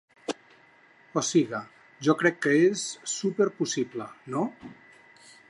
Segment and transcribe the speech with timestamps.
[1.21, 1.59] O siga,
[2.07, 2.87] jo crec que és...
[3.17, 4.49] súper possible, no?